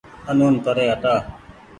آنون 0.31 0.53
پري 0.63 0.85
هٽآ 0.91 1.15